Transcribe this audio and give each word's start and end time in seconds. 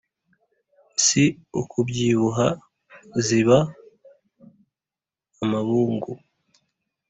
Si 1.05 1.23
ukubyibuha 1.61 2.47
ziba 3.25 3.57
amabungu. 5.43 6.11